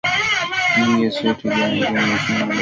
nyingi 0.77 1.01
yasiyo 1.05 1.27
na 1.29 1.37
tija 1.39 1.53
kwa 1.57 1.67
nchi 1.69 1.83
na 1.93 2.01
maendeleo 2.01 2.59